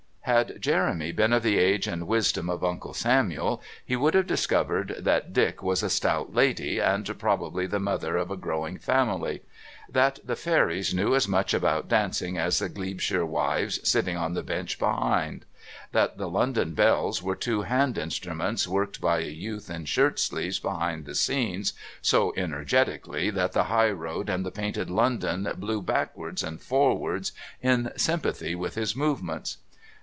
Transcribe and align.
Had 0.25 0.61
Jeremy 0.61 1.11
been 1.11 1.33
of 1.33 1.43
the 1.43 1.57
age 1.57 1.87
and 1.87 2.07
wisdom 2.07 2.49
of 2.49 2.63
Uncle 2.63 2.93
Samuel 2.93 3.61
he 3.83 3.97
would 3.97 4.13
have 4.13 4.27
discovered 4.27 4.95
that 4.99 5.33
Dick 5.33 5.61
was 5.61 5.83
a 5.83 5.89
stout 5.89 6.33
lady 6.33 6.79
and 6.79 7.19
probably 7.19 7.67
the 7.67 7.81
mother 7.81 8.15
of 8.15 8.31
a 8.31 8.37
growing 8.37 8.77
family; 8.77 9.41
that 9.89 10.19
the 10.23 10.37
fairies 10.37 10.93
knew 10.93 11.15
as 11.15 11.27
much 11.27 11.53
about 11.53 11.89
dancing 11.89 12.37
as 12.37 12.59
the 12.59 12.69
Glebeshire 12.69 13.25
wives 13.25 13.85
sitting 13.87 14.15
on 14.15 14.33
the 14.33 14.43
bench 14.43 14.79
behind; 14.79 15.43
that 15.91 16.17
the 16.17 16.29
London 16.29 16.75
bells 16.75 17.21
were 17.21 17.35
two 17.35 17.63
hand 17.63 17.97
instruments 17.97 18.65
worked 18.65 19.01
by 19.01 19.19
a 19.19 19.23
youth 19.29 19.69
in 19.69 19.83
shirt 19.83 20.17
sleeves 20.17 20.59
behind 20.59 21.03
the 21.05 21.15
scenes 21.15 21.73
so 22.01 22.33
energetically 22.37 23.29
that 23.31 23.51
the 23.51 23.65
High 23.65 23.91
Road 23.91 24.29
and 24.29 24.45
the 24.45 24.51
painted 24.51 24.89
London 24.89 25.51
blew 25.57 25.81
backwards 25.81 26.41
and 26.41 26.61
forwards 26.61 27.33
in 27.61 27.91
sympathy 27.97 28.55
with 28.55 28.75
his 28.75 28.95
movements. 28.95 29.57